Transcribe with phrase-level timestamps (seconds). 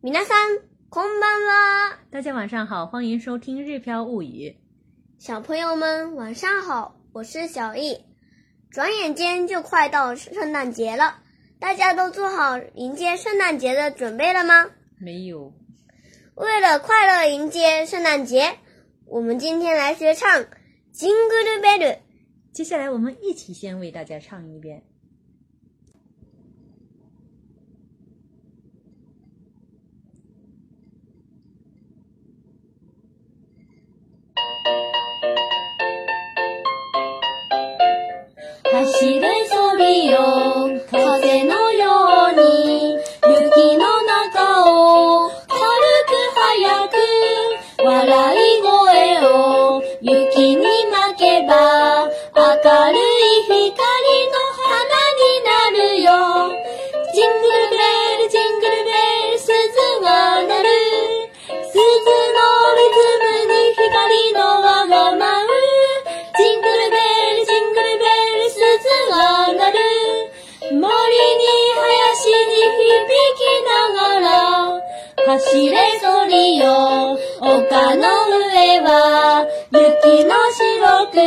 [0.00, 0.38] 米娜桑，
[0.90, 1.98] 空班啦！
[2.12, 4.50] 大家晚上好，欢迎收听《日飘物语》。
[5.18, 8.04] 小朋友们晚上好，我是小易。
[8.70, 11.18] 转眼间就快到圣诞节了，
[11.58, 14.70] 大家都做好迎接圣诞节的准备了吗？
[15.00, 15.52] 没有。
[16.36, 18.56] 为了快乐迎接圣诞节，
[19.04, 20.28] 我们今天来学唱
[20.92, 21.84] 《金戈律贝律》。
[22.52, 24.87] 接下来我们一起先为大家唱一遍。
[75.28, 81.22] 走れよ丘の上は雪の白く風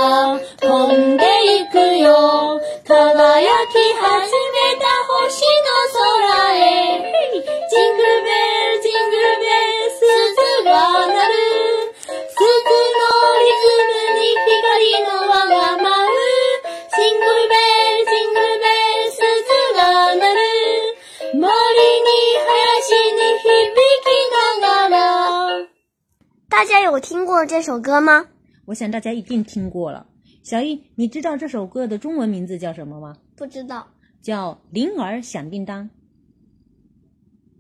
[26.64, 28.28] 大家有听过这首歌吗？
[28.66, 30.06] 我想大家一定听过了。
[30.44, 33.18] 小易，你知道这首歌的中文名字叫什么吗？
[33.36, 33.88] 不知道，
[34.22, 35.86] 叫《铃儿响叮当》。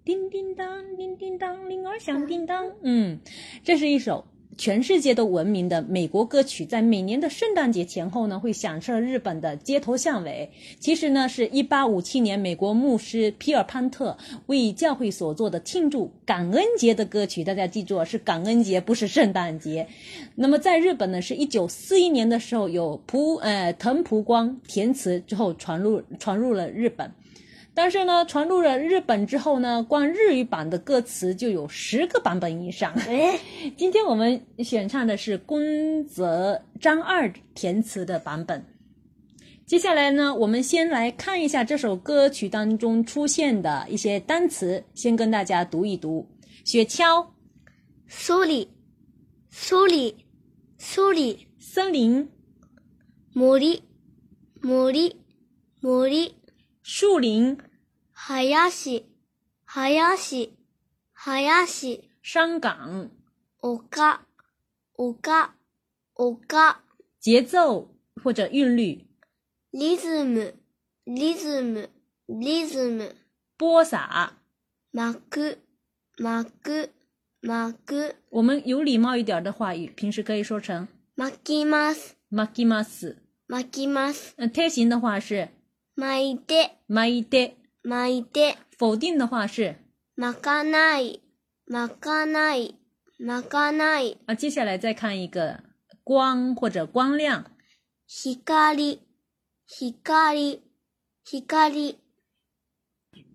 [0.05, 2.71] 叮叮当，叮叮当，铃儿响叮当。
[2.83, 3.19] 嗯，
[3.63, 4.23] 这是一首。
[4.57, 10.49] 全世界都闻名的美国歌曲，在每年的圣诞节前后呢，会响彻日本的街头巷尾。
[10.79, 14.17] 其实呢，是一八五七年美国牧师皮尔潘特
[14.47, 17.43] 为教会所做的庆祝感恩节的歌曲。
[17.43, 19.87] 大家记住是感恩节，不是圣诞节。
[20.35, 27.09] 那么在日本呢，是一九四一年的时候，有蒲呃藤蒲光填词之后传入传入了日本。
[27.73, 32.91] 但是呢，传入了日本之后呢，光日语版的歌词就有十个版本以上。
[33.07, 33.39] 哎，
[33.77, 38.63] 今天我们选唱的是宫泽章二填词的版本。
[39.65, 46.27] 接下来呢，我们先来看一下这首歌曲当中出现的一些单词，先跟大家读一读：
[46.65, 47.25] 雪橇
[48.05, 48.69] 苏里、
[49.49, 50.25] 苏里、
[50.77, 52.29] 苏里、森林
[53.33, 53.81] 魔力
[54.61, 55.15] 魔力
[55.79, 56.35] 魔力。
[56.83, 57.57] 树林，
[58.29, 58.47] 林，
[59.75, 63.09] 林，林，山岗，
[63.89, 64.25] 岗，
[65.21, 65.53] 岗，
[66.47, 66.79] 岗，
[67.19, 67.93] 节奏
[68.23, 69.05] 或者韵律，
[69.71, 73.15] 节奏，节奏，节奏，
[73.57, 74.33] 播撒，
[74.91, 75.13] 撒，
[76.23, 76.43] 撒，
[76.73, 83.15] 撒，我们有礼貌一点的话，平时可以说成，撒，撒，撒，
[84.37, 85.49] 嗯，类型的话是。
[85.97, 88.57] 巻いて、巻いて、巻いて。
[88.79, 89.75] 否定的话是
[90.15, 91.21] まかない、
[91.67, 92.75] 巻かない、
[93.19, 94.17] 巻かない。
[94.25, 95.61] 啊，接下来再看一个
[96.05, 97.45] 光或者光亮。
[98.07, 99.01] ひかり、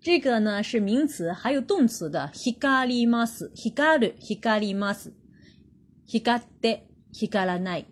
[0.01, 5.13] 这个呢是名词，还有动词的ひります、ひかり、ります、
[6.05, 7.85] ひって、ひらない。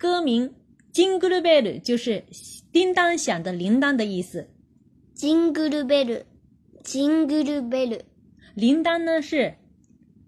[0.00, 0.50] 歌名。
[0.96, 2.24] Jingle bell 就是
[2.72, 4.48] 叮当响的铃铛的意思。
[5.14, 8.00] Jingle bell，Jingle bell。
[8.54, 9.52] 铃铛呢是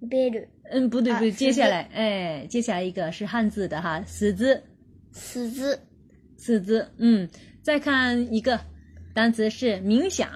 [0.02, 0.46] bell。
[0.70, 1.32] 嗯，不对，不对。
[1.32, 4.62] 接下来，哎，接下来一个是汉字的哈，死字。
[5.12, 5.80] 死字，
[6.36, 6.86] 死字。
[6.98, 7.26] 嗯，
[7.62, 8.60] 再看一个
[9.14, 10.30] 单词是冥想。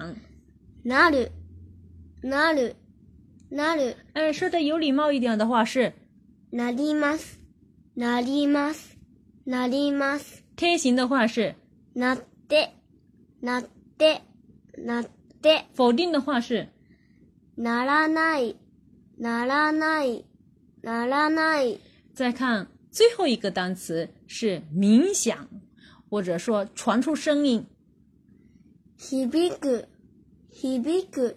[0.83, 1.29] なる。
[2.23, 2.73] なる。
[3.51, 3.93] なる。
[4.13, 5.93] 哎，说的有礼貌一点的话是。
[6.51, 7.37] なります。
[7.95, 8.92] なります。
[9.45, 10.41] なります。
[10.55, 11.55] 天行的话是。
[11.95, 12.17] なっ
[12.47, 12.71] て、
[13.41, 13.63] なっ
[13.97, 14.21] て、
[14.77, 15.05] なっ
[15.41, 15.65] て。
[15.75, 16.69] 否定的话是。
[17.57, 18.55] ならない、
[19.19, 20.23] ならない、
[20.81, 21.79] ならない。
[22.13, 25.49] 再看最后一个单词是鸣响，
[26.09, 27.65] 或者说传出声音。
[28.97, 29.87] ひびく、
[30.51, 31.35] ひびく、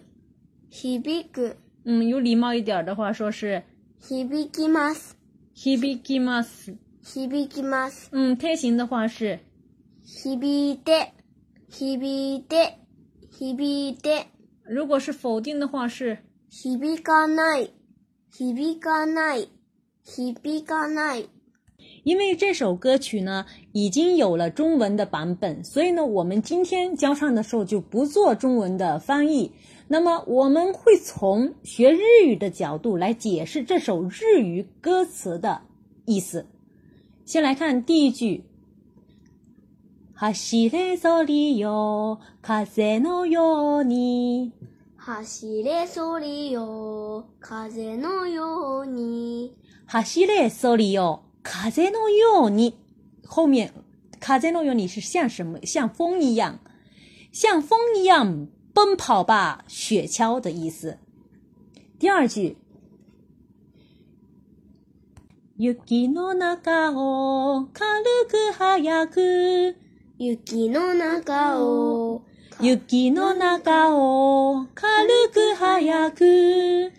[0.71, 1.57] ひびく。
[1.83, 3.63] 嗯，有礼貌一点的话说是。
[4.01, 5.17] ひびきます、
[5.53, 6.77] ひびきます。
[7.07, 8.09] 響きます。
[8.11, 9.39] 嗯，特型的话是
[10.05, 10.39] 響
[10.73, 11.13] いて、
[11.69, 12.79] 響いて、
[13.31, 14.25] 響いて。
[14.65, 16.17] 如果是否定的话是
[16.51, 17.69] 響かない、
[18.29, 19.47] 響かない、
[20.03, 21.27] 響かない。
[22.03, 29.53] 因为这首歌曲呢，已经有了中文的版本，所以呢，我们今天教唱的时候就不做中文的翻译。
[29.87, 35.61] 那么，我们会从学日语的角度来解释这首日语歌词的
[36.05, 36.47] 意思。
[37.27, 38.45] 先来看第一句，
[40.97, 44.53] 走的哟，风诺哟，你
[45.91, 49.53] 走的哟，风的哟，你
[49.85, 52.73] 走的哟，风的哟。
[53.25, 53.73] 后面
[54.21, 55.59] 风诺哟你是像什么？
[55.65, 56.59] 像风一样，
[57.33, 60.97] 像风一样奔跑吧，雪橇的意思。
[61.99, 62.55] 第二句。
[65.59, 69.75] 雪の中を軽く早く。
[70.19, 72.21] 雪の中を
[72.61, 74.85] 雪の中を軽
[75.33, 76.93] く早く。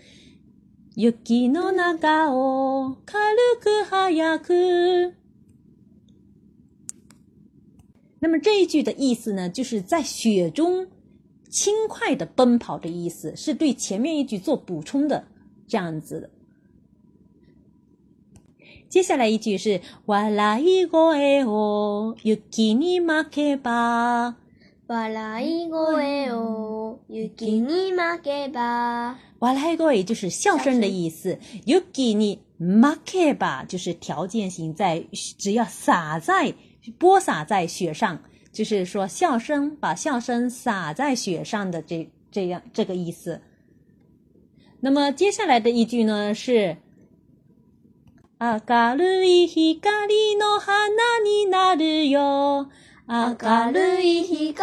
[0.97, 5.15] 雪の中を軽く早く。
[8.21, 10.89] 那么这一句的意思呢，就是在雪中
[11.49, 15.29] 轻快的奔跑的意思，是对前面一句做补充的
[15.69, 16.19] 这样子。
[16.21, 16.29] 的。
[18.89, 24.37] 接下来一句是“哇啦一个哎哦，を给你まけ吧”。
[24.89, 29.19] 哇啦一个哎哦，を给你まけ吧。
[29.41, 31.39] 哇啦い个ご就是笑声的意思
[31.93, 35.05] ，“给你まけば”就是条件性，在
[35.37, 36.55] 只要洒在、
[36.99, 43.43] 播撒在雪上，就是说笑声把笑声洒在雪上的这这样这个意思。
[44.81, 46.79] 那么接下来的一句呢是。
[48.41, 52.69] 明るい光の花になるよ，
[53.09, 54.55] 明るい光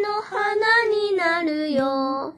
[0.00, 2.32] の花になるよ。”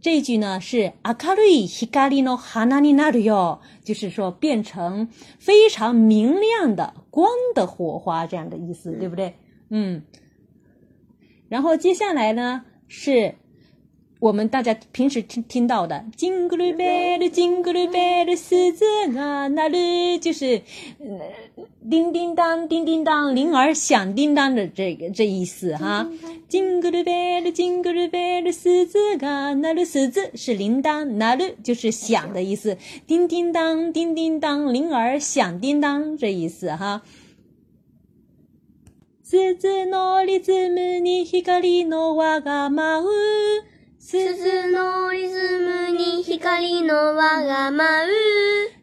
[0.00, 5.06] 这句呢是“明るい光の花になるよ”，就是说变成
[5.38, 9.34] 非常明亮的光的火花这样的意思，对不对？
[9.68, 10.02] 嗯。
[11.50, 13.34] 然后接下来呢是。
[14.20, 18.84] 我们大家平时听听到的“金箍勒贝勒，金箍勒贝勒狮子
[19.16, 20.60] 啊，那里就是
[21.90, 26.06] 叮叮当，叮叮当，铃儿响叮当的这个这意思哈。
[26.48, 32.76] ”“金箍勒贝勒，金箍勒贝勒狮子啊，那里狮子是铃铛，那里就是响的意思，
[33.06, 37.00] 叮叮当，叮叮当，铃儿响叮当这意思哈。”
[44.10, 44.26] 鈴
[44.72, 48.10] のリズムに光の輪が舞う。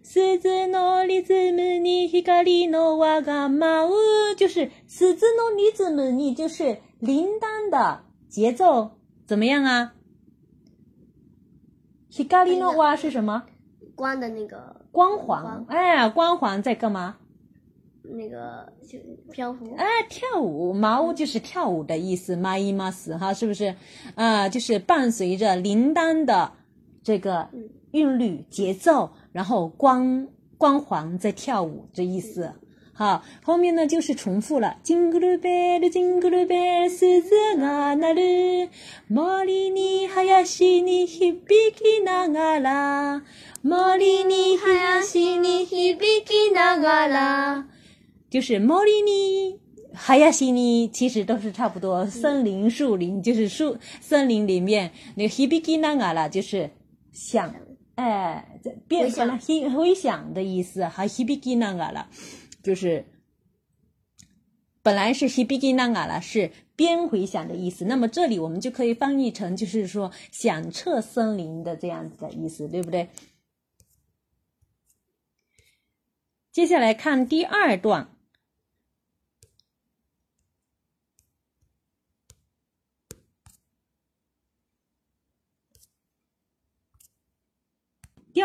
[0.01, 3.91] 鈴のリズムに光の輪が舞う。
[4.39, 8.91] 就是鈴のリズム，に就是铃铛的节奏，
[9.27, 9.95] 怎么样啊？
[13.97, 17.17] 光的那，个光环，哎，光环在干嘛？
[18.09, 18.97] 那个就
[19.31, 23.75] 漂浮哎，跳舞，屋就是跳舞的意思，麻衣麻死哈，是不是？
[24.15, 26.53] 啊，就是伴随着铃铛的
[27.03, 27.49] 这个
[27.91, 30.27] 韵律节奏，然后光
[30.57, 32.53] 光环在跳舞这意思。
[32.93, 38.67] 好，后面呢就是重复了，金咕噜贝噜，金咕噜贝斯子嘎那噜，
[39.07, 43.21] 毛里尼哈呀西尼，ひびきながら，
[43.61, 47.76] 毛里尼哈呀西尼，ひびきながら。
[48.29, 49.59] 就是毛里尼、
[49.93, 52.05] 哈亚西尼，其实都是差不多。
[52.07, 56.69] 森林、树林，就是树森林里面那个 hibiki na a 了，就是
[57.13, 57.53] 响
[57.95, 59.39] 哎，变回了
[59.73, 60.83] 回响的意思。
[60.85, 62.09] 还 hibiki na a 了，
[62.61, 63.05] 就是
[64.83, 67.85] 本来是 hibiki na a 了，是边回响的意思。
[67.85, 73.07] 那么这里我们就可以翻译成，就是说响彻森林的这样子的意思，对不对？
[76.51, 78.09] 接下来看第二段。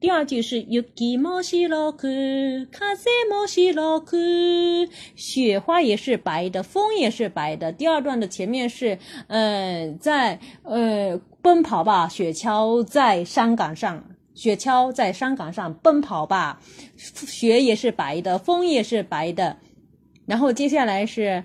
[0.00, 1.66] 第二句是 y u k k k i i mo o s h a ゆ
[2.72, 2.72] き
[3.28, 4.06] mo s h i ま o k
[4.86, 7.70] く，雪花也是白的，风也是白的。
[7.70, 14.02] 第二段的前面是，嗯，在呃奔跑吧，雪橇在山岗上，
[14.34, 16.58] 雪橇在山岗上奔跑吧，
[16.96, 19.58] 雪也是白的，风也是白的。
[20.24, 21.44] 然后接下来是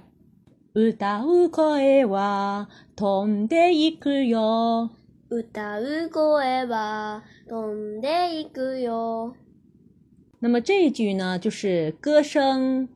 [0.73, 4.91] うたうかえわ、飛んでいくよ。
[5.41, 9.35] 歌う声は飛んでいくよ。
[10.39, 12.87] 那么这一句呢，就是歌声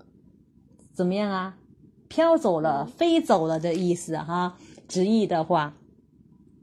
[0.94, 1.56] 怎么样啊？
[2.08, 4.58] 飘走了、飞走了的意思哈。
[4.88, 5.74] 直译的话，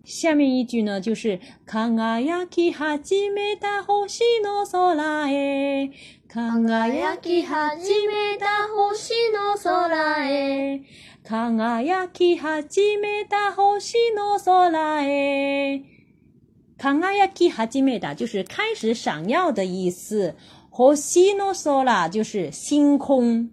[0.04, 5.90] 下面一句呢就是“輝き始めた星の空へ”，
[6.26, 10.80] 輝き始めた星の空へ。
[11.26, 15.82] 輝き始めた星の空へ。
[16.78, 20.36] 輝き始めた就是开始闪耀的意思，
[20.70, 23.50] 星の空就是星空，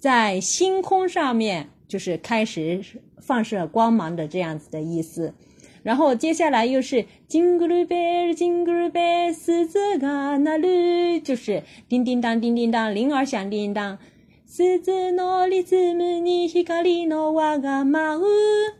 [0.00, 2.82] 在星空上面就是开始
[3.20, 5.32] 放射光芒的这样子的意思。
[5.84, 13.96] 然后接下来又是 Jingle b e l l jingle bells, ze g a n 就是叮叮当，叮叮当，铃儿响叮当。
[14.46, 18.74] 鈴のリズムに光の輪が舞う。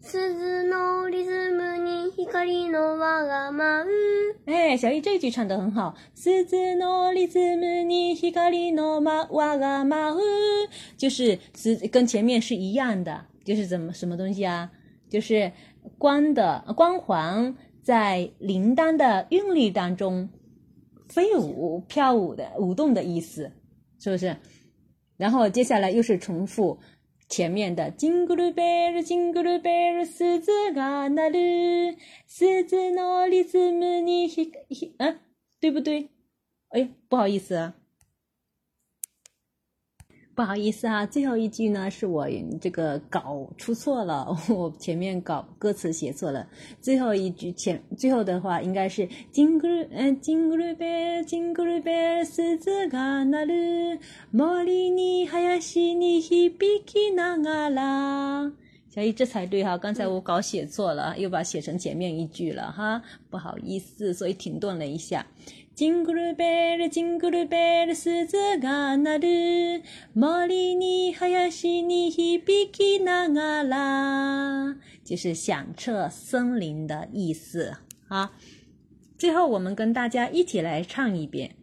[0.00, 4.36] 鈴のリズムに光の輪が舞う。
[4.46, 5.94] 哎，小易这一句唱得很好。
[6.14, 10.68] 鈴のリズムに光の輪が舞う。
[10.98, 14.70] 就是是跟前面是一样的，就是怎么什么东西啊？
[15.08, 15.52] 就是
[15.98, 20.28] 光的光环在铃铛的韵律当中
[21.08, 23.52] 飞舞、跳舞的舞动的意思，
[24.00, 24.36] 是不是？
[25.20, 26.78] 然后接下来又是重复
[27.28, 31.94] 前面的 jingle bell”，狮子嘎那噜
[32.26, 35.18] 狮子哪里是迷你黑黑啊？
[35.60, 36.08] 对不对？
[36.70, 37.79] 哎不好意思啊。
[40.34, 42.26] 不好意思啊，最后一句呢是我
[42.60, 46.46] 这个搞出错了， 我前面搞歌词写错了。
[46.80, 50.74] 最后一句前最后的话应该是金 i n 嗯金 i n g l e
[51.80, 53.52] b e l l 嘎那鲁
[54.32, 58.52] 茉莉你还是你，比基那阿拉”。
[58.88, 65.24] 小姨这才对哈，刚才我搞写错了，又把写成前面一句了哈，不好意思，所以停顿了一下。
[65.76, 71.04] “Jingle bell, jingle bell, 音乐声在森林里
[73.74, 77.74] 回就是响彻森林的意思
[78.08, 78.32] 啊！
[79.18, 81.56] 最后我们跟大家一起来唱一遍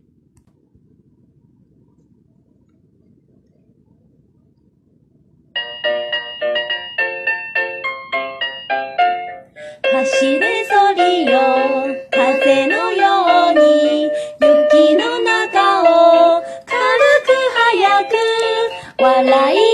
[9.84, 11.67] ：“Happy
[19.18, 19.67] la la la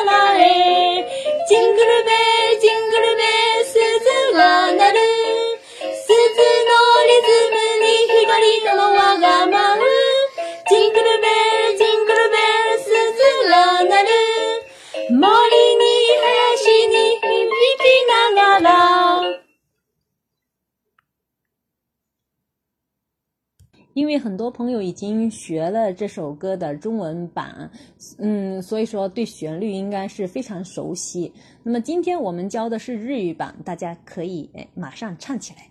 [23.96, 27.70] 因为很多朋友已经学了这首歌的中文版，
[28.18, 31.32] 嗯，所以说对旋律应该是非常熟悉。
[31.62, 35.70] 那么今天我们教的是日语版，大家可以马上唱起来。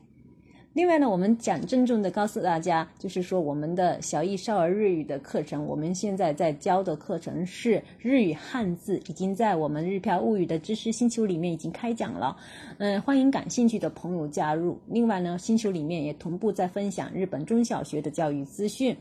[0.75, 12.35] 另外呢，我们讲郑重的告诉大家，就是说我们的小艺少儿日语的课程，我们现在在教的课程是日语汉字，已经在我们日漂物语的知识星球里面已经开讲了，
[12.79, 14.77] 嗯，欢迎感兴趣的朋友加入。
[14.89, 18.93] 另外呢，星球里面也同步在分享日本中小学的教育资讯，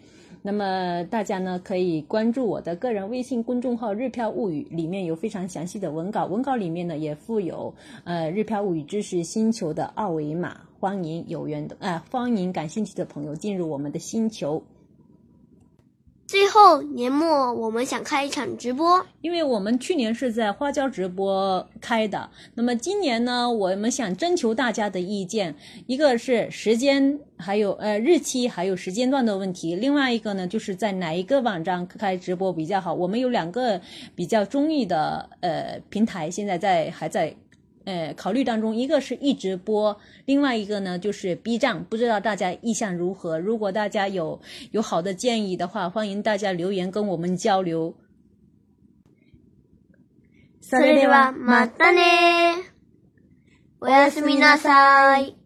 [0.43, 10.59] 那么大家呢可以关注我的个人微信公众号“日漂物语”，里面有非常详细的文稿，文稿里面呢也附有呃日漂物语知识星球的二维码。
[10.85, 14.63] 欢迎有缘的，哎，欢迎感兴趣的朋友进入我们的星球。
[16.27, 25.55] 最后，年末我们想开一场直播，因为我们去年是在花椒直播开的，那么今年呢，我们想征求大家的意见，
[25.87, 32.93] 一个是时间，还有呃日期，还有时间段的问题；另外一个呢，就是在哪一个网站开直播比较好。
[32.93, 33.81] 我们有两个
[34.15, 37.35] 比较中意的呃平台，现在在还在。
[37.85, 43.39] 呃，考虑当中，一个是一直播，另外一个呢就是 B 站，不知道大家意向如何？
[43.39, 44.41] 如果大家有
[44.73, 47.95] 有好的建议的话，欢迎大家留言跟我们交流。
[50.63, 52.73] それでは马丹ね。
[53.81, 55.44] おやすみなさい。